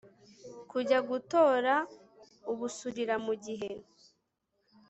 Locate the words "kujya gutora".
0.69-1.73